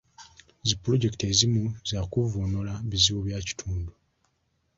Zi 0.67 0.73
pulojekiti 0.81 1.23
ezimu 1.31 1.63
za 1.89 1.99
kuvvuunula 2.11 2.73
bizibu 2.89 3.19
bya 3.25 3.39
kitundu. 3.47 3.91